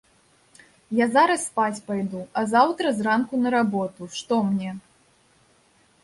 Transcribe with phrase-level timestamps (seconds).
[0.99, 4.71] Я зараз спаць пайду, а заўтра зранку на работу, што мне.